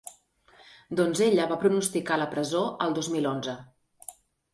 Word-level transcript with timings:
Doncs 0.99 1.19
ella 1.25 1.45
va 1.51 1.57
pronosticar 1.63 2.17
la 2.21 2.27
presó 2.31 2.63
el 2.87 2.97
dos 2.99 3.11
mil 3.17 3.29
onze. 3.33 3.55